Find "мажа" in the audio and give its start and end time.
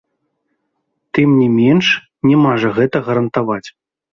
2.47-2.69